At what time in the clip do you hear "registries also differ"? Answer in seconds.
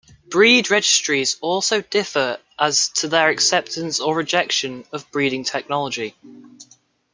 0.71-2.39